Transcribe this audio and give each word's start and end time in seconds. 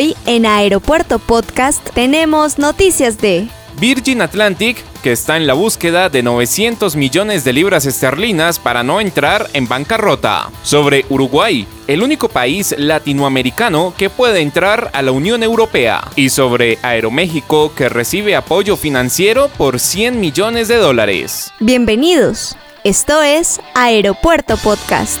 Hoy 0.00 0.16
en 0.24 0.46
Aeropuerto 0.46 1.18
Podcast 1.18 1.86
tenemos 1.90 2.58
noticias 2.58 3.18
de 3.18 3.48
Virgin 3.78 4.22
Atlantic, 4.22 4.82
que 5.02 5.12
está 5.12 5.36
en 5.36 5.46
la 5.46 5.52
búsqueda 5.52 6.08
de 6.08 6.22
900 6.22 6.96
millones 6.96 7.44
de 7.44 7.52
libras 7.52 7.84
esterlinas 7.84 8.58
para 8.58 8.82
no 8.82 9.02
entrar 9.02 9.50
en 9.52 9.68
bancarrota. 9.68 10.50
Sobre 10.62 11.04
Uruguay, 11.10 11.66
el 11.86 12.02
único 12.02 12.30
país 12.30 12.74
latinoamericano 12.78 13.92
que 13.94 14.08
puede 14.08 14.40
entrar 14.40 14.90
a 14.94 15.02
la 15.02 15.12
Unión 15.12 15.42
Europea. 15.42 16.02
Y 16.16 16.30
sobre 16.30 16.78
Aeroméxico, 16.80 17.74
que 17.74 17.90
recibe 17.90 18.34
apoyo 18.36 18.78
financiero 18.78 19.48
por 19.58 19.78
100 19.78 20.18
millones 20.18 20.68
de 20.68 20.76
dólares. 20.76 21.52
Bienvenidos. 21.60 22.56
Esto 22.84 23.20
es 23.22 23.60
Aeropuerto 23.74 24.56
Podcast. 24.56 25.20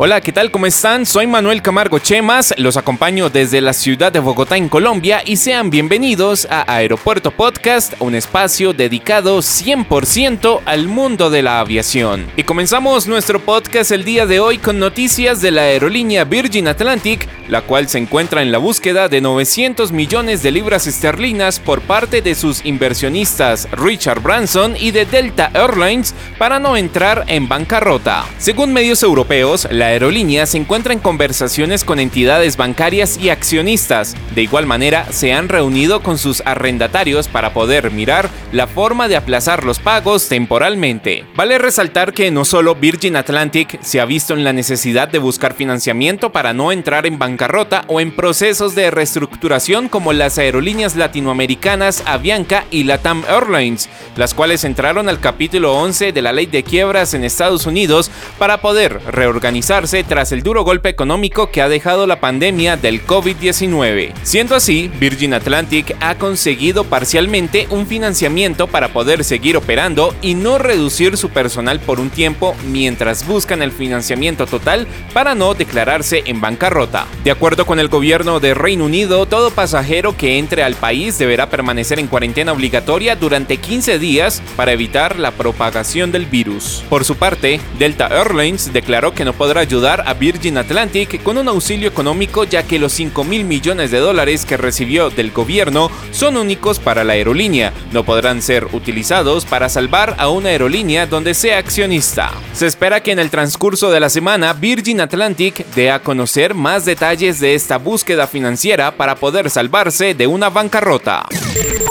Hola, 0.00 0.20
¿qué 0.20 0.30
tal? 0.30 0.52
¿Cómo 0.52 0.66
están? 0.66 1.04
Soy 1.04 1.26
Manuel 1.26 1.60
Camargo 1.60 1.98
Chemas, 1.98 2.54
los 2.56 2.76
acompaño 2.76 3.30
desde 3.30 3.60
la 3.60 3.72
ciudad 3.72 4.12
de 4.12 4.20
Bogotá 4.20 4.56
en 4.56 4.68
Colombia 4.68 5.22
y 5.26 5.38
sean 5.38 5.70
bienvenidos 5.70 6.46
a 6.48 6.72
Aeropuerto 6.72 7.32
Podcast, 7.32 7.94
un 7.98 8.14
espacio 8.14 8.72
dedicado 8.72 9.38
100% 9.38 10.60
al 10.66 10.86
mundo 10.86 11.30
de 11.30 11.42
la 11.42 11.58
aviación. 11.58 12.30
Y 12.36 12.44
comenzamos 12.44 13.08
nuestro 13.08 13.40
podcast 13.40 13.90
el 13.90 14.04
día 14.04 14.24
de 14.24 14.38
hoy 14.38 14.58
con 14.58 14.78
noticias 14.78 15.40
de 15.40 15.50
la 15.50 15.62
aerolínea 15.62 16.22
Virgin 16.22 16.68
Atlantic, 16.68 17.28
la 17.48 17.62
cual 17.62 17.88
se 17.88 17.98
encuentra 17.98 18.42
en 18.42 18.52
la 18.52 18.58
búsqueda 18.58 19.08
de 19.08 19.20
900 19.20 19.90
millones 19.90 20.44
de 20.44 20.52
libras 20.52 20.86
esterlinas 20.86 21.58
por 21.58 21.80
parte 21.80 22.22
de 22.22 22.36
sus 22.36 22.64
inversionistas 22.64 23.66
Richard 23.72 24.20
Branson 24.20 24.76
y 24.78 24.92
de 24.92 25.06
Delta 25.06 25.50
Airlines 25.54 26.14
para 26.38 26.60
no 26.60 26.76
entrar 26.76 27.24
en 27.26 27.48
bancarrota. 27.48 28.24
Según 28.38 28.72
medios 28.72 29.02
europeos, 29.02 29.66
la 29.72 29.87
aerolínea 29.88 30.46
se 30.46 30.58
encuentra 30.58 30.92
en 30.92 31.00
conversaciones 31.00 31.84
con 31.84 31.98
entidades 31.98 32.56
bancarias 32.56 33.18
y 33.18 33.30
accionistas. 33.30 34.14
De 34.34 34.42
igual 34.42 34.66
manera, 34.66 35.06
se 35.10 35.32
han 35.32 35.48
reunido 35.48 36.02
con 36.02 36.18
sus 36.18 36.42
arrendatarios 36.44 37.28
para 37.28 37.52
poder 37.52 37.90
mirar 37.90 38.30
la 38.52 38.66
forma 38.66 39.08
de 39.08 39.16
aplazar 39.16 39.64
los 39.64 39.78
pagos 39.78 40.28
temporalmente. 40.28 41.24
Vale 41.34 41.58
resaltar 41.58 42.12
que 42.12 42.30
no 42.30 42.44
solo 42.44 42.74
Virgin 42.74 43.16
Atlantic 43.16 43.80
se 43.82 44.00
ha 44.00 44.04
visto 44.04 44.34
en 44.34 44.44
la 44.44 44.52
necesidad 44.52 45.08
de 45.08 45.18
buscar 45.18 45.54
financiamiento 45.54 46.30
para 46.30 46.52
no 46.52 46.72
entrar 46.72 47.06
en 47.06 47.18
bancarrota 47.18 47.84
o 47.88 48.00
en 48.00 48.14
procesos 48.14 48.74
de 48.74 48.90
reestructuración 48.90 49.88
como 49.88 50.12
las 50.12 50.38
aerolíneas 50.38 50.96
latinoamericanas 50.96 52.02
Avianca 52.06 52.64
y 52.70 52.84
Latam 52.84 53.24
Airlines, 53.28 53.88
las 54.16 54.34
cuales 54.34 54.64
entraron 54.64 55.08
al 55.08 55.20
capítulo 55.20 55.74
11 55.74 56.12
de 56.12 56.22
la 56.22 56.32
ley 56.32 56.46
de 56.46 56.62
quiebras 56.62 57.14
en 57.14 57.24
Estados 57.24 57.66
Unidos 57.66 58.10
para 58.38 58.60
poder 58.60 59.00
reorganizar 59.10 59.77
tras 59.78 60.32
el 60.32 60.42
duro 60.42 60.64
golpe 60.64 60.88
económico 60.88 61.52
que 61.52 61.62
ha 61.62 61.68
dejado 61.68 62.08
la 62.08 62.18
pandemia 62.18 62.76
del 62.76 63.06
COVID-19. 63.06 64.12
Siendo 64.24 64.56
así, 64.56 64.90
Virgin 64.98 65.34
Atlantic 65.34 65.94
ha 66.00 66.16
conseguido 66.16 66.82
parcialmente 66.82 67.68
un 67.70 67.86
financiamiento 67.86 68.66
para 68.66 68.88
poder 68.88 69.22
seguir 69.22 69.56
operando 69.56 70.16
y 70.20 70.34
no 70.34 70.58
reducir 70.58 71.16
su 71.16 71.30
personal 71.30 71.78
por 71.78 72.00
un 72.00 72.10
tiempo 72.10 72.56
mientras 72.66 73.24
buscan 73.24 73.62
el 73.62 73.70
financiamiento 73.70 74.46
total 74.46 74.88
para 75.12 75.36
no 75.36 75.54
declararse 75.54 76.24
en 76.26 76.40
bancarrota. 76.40 77.06
De 77.22 77.30
acuerdo 77.30 77.64
con 77.64 77.78
el 77.78 77.86
gobierno 77.86 78.40
de 78.40 78.54
Reino 78.54 78.84
Unido, 78.84 79.26
todo 79.26 79.52
pasajero 79.52 80.16
que 80.16 80.38
entre 80.38 80.64
al 80.64 80.74
país 80.74 81.18
deberá 81.18 81.50
permanecer 81.50 82.00
en 82.00 82.08
cuarentena 82.08 82.50
obligatoria 82.50 83.14
durante 83.14 83.58
15 83.58 84.00
días 84.00 84.42
para 84.56 84.72
evitar 84.72 85.20
la 85.20 85.30
propagación 85.30 86.10
del 86.10 86.26
virus. 86.26 86.82
Por 86.90 87.04
su 87.04 87.14
parte, 87.14 87.60
Delta 87.78 88.08
Airlines 88.08 88.72
declaró 88.72 89.14
que 89.14 89.24
no 89.24 89.34
podrá 89.34 89.67
ayudar 89.68 90.04
a 90.06 90.14
Virgin 90.14 90.56
Atlantic 90.56 91.22
con 91.22 91.36
un 91.36 91.46
auxilio 91.46 91.90
económico 91.90 92.44
ya 92.44 92.62
que 92.62 92.78
los 92.78 92.90
5 92.94 93.22
mil 93.22 93.44
millones 93.44 93.90
de 93.90 93.98
dólares 93.98 94.46
que 94.46 94.56
recibió 94.56 95.10
del 95.10 95.30
gobierno 95.30 95.90
son 96.10 96.38
únicos 96.38 96.78
para 96.78 97.04
la 97.04 97.12
aerolínea, 97.12 97.74
no 97.92 98.02
podrán 98.02 98.40
ser 98.40 98.68
utilizados 98.72 99.44
para 99.44 99.68
salvar 99.68 100.16
a 100.16 100.30
una 100.30 100.48
aerolínea 100.48 101.06
donde 101.06 101.34
sea 101.34 101.58
accionista. 101.58 102.32
Se 102.54 102.66
espera 102.66 103.02
que 103.02 103.12
en 103.12 103.18
el 103.18 103.28
transcurso 103.28 103.90
de 103.90 104.00
la 104.00 104.08
semana 104.08 104.54
Virgin 104.54 105.02
Atlantic 105.02 105.66
dé 105.74 105.90
a 105.90 105.98
conocer 105.98 106.54
más 106.54 106.86
detalles 106.86 107.38
de 107.38 107.54
esta 107.54 107.76
búsqueda 107.76 108.26
financiera 108.26 108.96
para 108.96 109.16
poder 109.16 109.50
salvarse 109.50 110.14
de 110.14 110.26
una 110.26 110.48
bancarrota. 110.48 111.26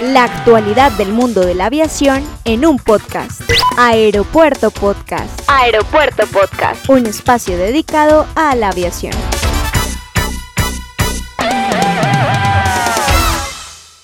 La 0.00 0.24
actualidad 0.24 0.92
del 0.92 1.12
mundo 1.12 1.44
de 1.44 1.54
la 1.54 1.66
aviación 1.66 2.24
en 2.46 2.64
un 2.64 2.78
podcast. 2.78 3.42
Aeropuerto 3.80 4.72
Podcast. 4.72 5.40
Aeropuerto 5.46 6.26
Podcast. 6.26 6.88
Un 6.88 7.06
espacio 7.06 7.56
dedicado 7.56 8.26
a 8.34 8.56
la 8.56 8.70
aviación. 8.70 9.12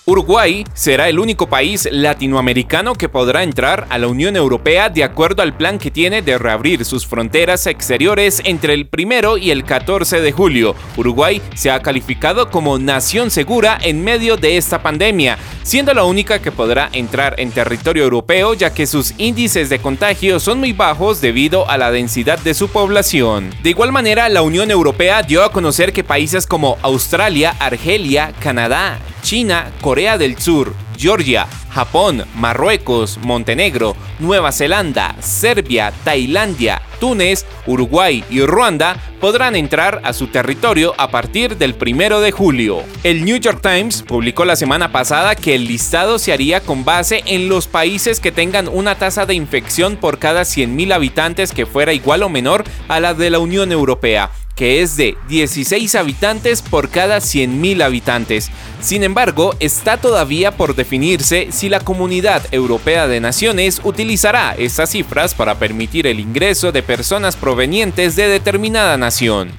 Uruguay 0.07 0.65
será 0.75 1.09
el 1.09 1.19
único 1.19 1.49
país 1.49 1.89
latinoamericano 1.91 2.93
que 2.93 3.09
podrá 3.09 3.43
entrar 3.43 3.87
a 3.89 3.97
la 3.97 4.07
Unión 4.07 4.37
Europea 4.37 4.91
de 4.91 5.03
acuerdo 5.03 5.41
al 5.41 5.57
plan 5.57 5.79
que 5.79 5.91
tiene 5.91 6.21
de 6.21 6.37
reabrir 6.37 6.85
sus 6.85 7.07
fronteras 7.07 7.67
exteriores 7.67 8.43
entre 8.45 8.75
el 8.75 8.87
1 8.95 9.39
y 9.39 9.51
el 9.51 9.65
14 9.65 10.21
de 10.21 10.31
julio. 10.31 10.75
Uruguay 10.99 11.41
se 11.55 11.71
ha 11.71 11.81
calificado 11.81 12.51
como 12.51 12.79
nación 12.79 13.31
segura 13.31 13.79
en 13.81 14.05
medio 14.05 14.37
de 14.37 14.59
esta 14.59 14.83
pandemia, 14.83 15.39
siendo 15.63 15.95
la 15.95 16.05
única 16.05 16.39
que 16.39 16.53
podrá 16.53 16.91
entrar 16.93 17.41
en 17.41 17.51
territorio 17.51 18.05
europeo 18.05 18.53
ya 18.53 18.75
que 18.75 18.87
sus 18.87 19.15
índices 19.17 19.71
de 19.71 19.79
contagio 19.79 20.39
son 20.39 20.61
muy 20.61 20.75
bajos 20.75 21.23
debido 21.23 21.67
a 21.71 21.79
la 21.79 21.91
densidad 21.91 22.39
de 22.41 22.53
su 22.53 22.69
población. 22.69 23.49
De 23.63 23.71
igual 23.71 23.91
manera, 23.91 24.29
la 24.29 24.43
Unión 24.43 24.71
Europea 24.71 25.23
dio 25.23 25.43
a 25.43 25.51
conocer 25.51 25.95
que 25.95 26.05
países 26.05 26.47
como 26.47 26.77
Australia, 26.83 27.57
Argelia, 27.59 28.35
Canadá, 28.39 28.99
China, 29.25 29.73
Corea 29.81 30.19
del 30.19 30.39
Sur, 30.39 30.75
Georgia, 30.99 31.49
Japón, 31.71 32.25
Marruecos, 32.37 33.19
Montenegro, 33.23 33.97
Nueva 34.19 34.53
Zelanda, 34.53 35.17
Serbia, 35.21 35.95
Tailandia, 36.05 36.83
Túnez, 37.01 37.47
Uruguay 37.67 38.23
y 38.29 38.43
Ruanda 38.43 38.97
podrán 39.21 39.57
entrar 39.57 40.03
a 40.05 40.13
su 40.13 40.27
territorio 40.27 40.93
a 40.99 41.11
partir 41.11 41.57
del 41.57 41.75
1 41.75 42.21
de 42.21 42.33
julio. 42.33 42.83
El 43.03 43.25
New 43.25 43.39
York 43.39 43.61
Times 43.63 44.03
publicó 44.03 44.45
la 44.45 44.57
semana 44.57 44.93
pasada 44.93 45.35
que 45.35 45.55
el 45.55 45.67
listado 45.67 46.19
se 46.19 46.35
haría 46.35 46.61
con 46.61 46.85
base 46.85 47.23
en 47.25 47.49
los 47.49 47.67
países 47.67 48.21
que 48.21 48.31
tengan 48.31 48.69
una 48.69 48.97
tasa 48.97 49.25
de 49.25 49.35
infección 49.35 49.97
por 49.97 50.19
cada 50.19 50.43
100.000 50.43 50.93
habitantes 50.93 51.53
que 51.53 51.65
fuera 51.65 51.95
igual 51.95 52.23
o 52.23 52.29
menor 52.29 52.63
a 52.89 53.01
la 53.01 53.15
de 53.15 53.31
la 53.31 53.39
Unión 53.39 53.73
Europea 53.73 54.31
que 54.55 54.83
es 54.83 54.97
de 54.97 55.17
16 55.29 55.95
habitantes 55.95 56.63
por 56.63 56.89
cada 56.91 57.19
100.000 57.19 57.83
habitantes. 57.83 58.51
Sin 58.81 59.03
embargo, 59.03 59.55
está 59.61 59.97
todavía 59.97 60.57
por 60.57 60.75
definirse 60.75 61.49
si 61.51 61.69
la 61.69 61.81
Comunidad 61.81 62.43
Europea 62.53 63.07
de 63.07 63.21
Naciones 63.21 63.81
utilizará 63.85 64.55
estas 64.57 64.91
cifras 64.91 65.35
para 65.35 65.57
permitir 65.57 66.07
el 66.07 66.21
ingreso 66.21 66.73
de 66.73 66.83
personas 66.83 67.37
provenientes 67.37 68.17
de 68.17 68.29
determinada 68.29 68.97
nación. 68.97 69.53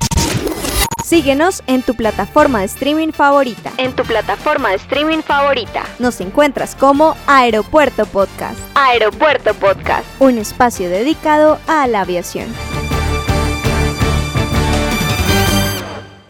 Síguenos 1.05 1.61
en 1.67 1.83
tu 1.83 1.93
plataforma 1.93 2.61
de 2.61 2.65
streaming 2.65 3.11
favorita. 3.11 3.71
En 3.77 3.95
tu 3.95 4.03
plataforma 4.03 4.69
de 4.69 4.77
streaming 4.77 5.21
favorita. 5.21 5.83
Nos 5.99 6.19
encuentras 6.19 6.73
como 6.73 7.15
Aeropuerto 7.27 8.07
Podcast. 8.07 8.57
Aeropuerto 8.73 9.53
Podcast. 9.53 10.05
Un 10.19 10.39
espacio 10.39 10.89
dedicado 10.89 11.59
a 11.67 11.85
la 11.85 12.01
aviación. 12.01 12.47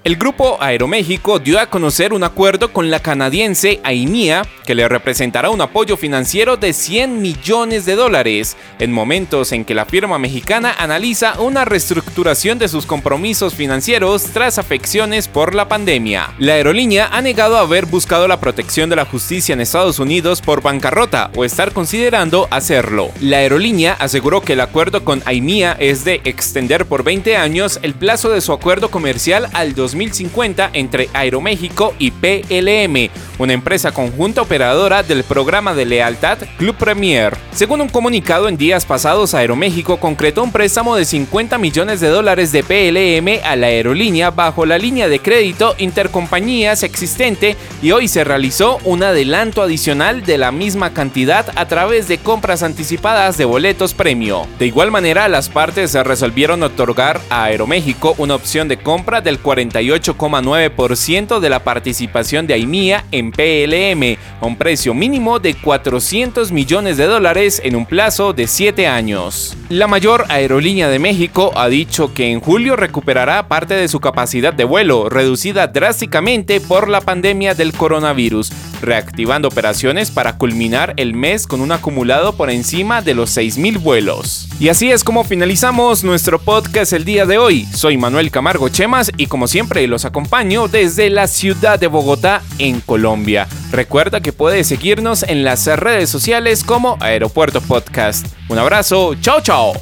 El 0.05 0.17
grupo 0.17 0.61
Aeroméxico 0.61 1.39
dio 1.39 1.59
a 1.59 1.65
conocer 1.65 2.13
un 2.13 2.23
acuerdo 2.23 2.71
con 2.71 2.91
la 2.91 2.99
canadiense 2.99 3.79
AIMIA 3.83 4.43
que 4.63 4.75
le 4.75 4.87
representará 4.87 5.49
un 5.49 5.61
apoyo 5.61 5.97
financiero 5.97 6.57
de 6.57 6.73
100 6.73 7.23
millones 7.23 7.85
de 7.87 7.95
dólares 7.95 8.55
en 8.77 8.91
momentos 8.91 9.51
en 9.51 9.65
que 9.65 9.73
la 9.73 9.85
firma 9.85 10.19
mexicana 10.19 10.75
analiza 10.77 11.39
una 11.39 11.65
reestructuración 11.65 12.59
de 12.59 12.67
sus 12.67 12.85
compromisos 12.85 13.55
financieros 13.55 14.25
tras 14.25 14.59
afecciones 14.59 15.27
por 15.27 15.55
la 15.55 15.67
pandemia. 15.67 16.35
La 16.37 16.53
aerolínea 16.53 17.09
ha 17.11 17.23
negado 17.23 17.57
haber 17.57 17.87
buscado 17.87 18.27
la 18.27 18.39
protección 18.39 18.91
de 18.91 18.97
la 18.97 19.05
justicia 19.05 19.53
en 19.53 19.61
Estados 19.61 19.97
Unidos 19.97 20.39
por 20.39 20.61
bancarrota 20.61 21.31
o 21.35 21.45
estar 21.45 21.73
considerando 21.73 22.47
hacerlo. 22.51 23.09
La 23.21 23.37
aerolínea 23.37 23.93
aseguró 23.93 24.41
que 24.41 24.53
el 24.53 24.61
acuerdo 24.61 25.03
con 25.03 25.23
AIMIA 25.25 25.75
es 25.79 26.05
de 26.05 26.21
extender 26.25 26.85
por 26.85 27.03
20 27.03 27.37
años 27.37 27.79
el 27.81 27.95
plazo 27.95 28.29
de 28.29 28.41
su 28.41 28.53
acuerdo 28.53 28.91
comercial 28.91 29.49
al 29.53 29.73
2020 29.73 29.94
2050 29.95 30.69
entre 30.73 31.09
Aeroméxico 31.13 31.93
y 31.97 32.11
PLM, 32.11 33.09
una 33.39 33.53
empresa 33.53 33.91
conjunta 33.91 34.41
operadora 34.41 35.03
del 35.03 35.23
programa 35.23 35.73
de 35.73 35.85
lealtad 35.85 36.37
Club 36.57 36.75
Premier. 36.75 37.35
Según 37.51 37.81
un 37.81 37.89
comunicado 37.89 38.49
en 38.49 38.57
días 38.57 38.85
pasados, 38.85 39.33
Aeroméxico 39.33 39.97
concretó 39.97 40.43
un 40.43 40.51
préstamo 40.51 40.95
de 40.95 41.05
50 41.05 41.57
millones 41.57 42.01
de 42.01 42.09
dólares 42.09 42.51
de 42.51 42.63
PLM 42.63 43.45
a 43.45 43.55
la 43.55 43.67
aerolínea 43.67 44.31
bajo 44.31 44.65
la 44.65 44.77
línea 44.77 45.07
de 45.07 45.19
crédito 45.19 45.75
intercompañías 45.77 46.83
existente 46.83 47.55
y 47.81 47.91
hoy 47.91 48.07
se 48.07 48.23
realizó 48.23 48.79
un 48.83 49.03
adelanto 49.03 49.61
adicional 49.61 50.23
de 50.25 50.37
la 50.37 50.51
misma 50.51 50.93
cantidad 50.93 51.45
a 51.55 51.67
través 51.67 52.07
de 52.07 52.17
compras 52.17 52.63
anticipadas 52.63 53.37
de 53.37 53.45
boletos 53.45 53.93
premio. 53.93 54.47
De 54.59 54.67
igual 54.67 54.91
manera, 54.91 55.27
las 55.29 55.49
partes 55.49 55.93
resolvieron 55.93 56.63
otorgar 56.63 57.21
a 57.29 57.45
Aeroméxico 57.45 58.15
una 58.17 58.35
opción 58.35 58.67
de 58.67 58.77
compra 58.77 59.21
del 59.21 59.39
48,9% 59.85 61.39
de 61.39 61.49
la 61.49 61.63
participación 61.63 62.47
de 62.47 62.55
AIMIA 62.55 63.05
en 63.11 63.31
PLM, 63.31 64.17
a 64.41 64.45
un 64.45 64.55
precio 64.57 64.93
mínimo 64.93 65.39
de 65.39 65.53
400 65.53 66.51
millones 66.51 66.97
de 66.97 67.05
dólares 67.05 67.61
en 67.63 67.75
un 67.75 67.85
plazo 67.85 68.33
de 68.33 68.47
7 68.47 68.87
años. 68.87 69.55
La 69.69 69.87
mayor 69.87 70.25
aerolínea 70.29 70.89
de 70.89 70.99
México 70.99 71.51
ha 71.55 71.67
dicho 71.69 72.13
que 72.13 72.31
en 72.31 72.39
julio 72.39 72.75
recuperará 72.75 73.47
parte 73.47 73.73
de 73.73 73.87
su 73.87 73.99
capacidad 73.99 74.53
de 74.53 74.63
vuelo, 74.63 75.09
reducida 75.09 75.67
drásticamente 75.67 76.59
por 76.61 76.89
la 76.89 77.01
pandemia 77.01 77.55
del 77.55 77.73
coronavirus, 77.73 78.51
reactivando 78.81 79.47
operaciones 79.47 80.11
para 80.11 80.37
culminar 80.37 80.93
el 80.97 81.13
mes 81.13 81.47
con 81.47 81.61
un 81.61 81.71
acumulado 81.71 82.35
por 82.35 82.49
encima 82.49 83.01
de 83.01 83.15
los 83.15 83.35
6.000 83.35 83.79
vuelos. 83.79 84.47
Y 84.59 84.69
así 84.69 84.91
es 84.91 85.03
como 85.03 85.23
finalizamos 85.23 86.03
nuestro 86.03 86.39
podcast 86.39 86.93
el 86.93 87.03
día 87.03 87.25
de 87.25 87.37
hoy. 87.37 87.65
Soy 87.73 87.97
Manuel 87.97 88.31
Camargo 88.31 88.69
Chemas 88.69 89.11
y 89.17 89.25
como 89.25 89.47
siempre 89.75 89.87
los 89.89 90.05
acompaño 90.05 90.69
desde 90.69 91.09
la 91.09 91.27
ciudad 91.27 91.77
de 91.77 91.87
Bogotá, 91.87 92.41
en 92.59 92.79
Colombia. 92.79 93.45
Recuerda 93.71 94.21
que 94.21 94.31
puedes 94.31 94.67
seguirnos 94.67 95.23
en 95.23 95.43
las 95.43 95.65
redes 95.67 96.09
sociales 96.09 96.63
como 96.63 96.95
Aeropuerto 97.01 97.59
Podcast. 97.59 98.25
Un 98.47 98.57
abrazo, 98.57 99.15
chao 99.15 99.41
chao. 99.41 99.73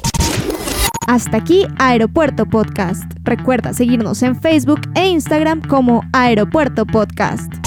Hasta 1.06 1.36
aquí 1.36 1.68
Aeropuerto 1.78 2.44
Podcast. 2.44 3.04
Recuerda 3.22 3.72
seguirnos 3.72 4.20
en 4.24 4.34
Facebook 4.40 4.80
e 4.96 5.06
Instagram 5.06 5.62
como 5.62 6.02
Aeropuerto 6.12 6.86
Podcast. 6.86 7.63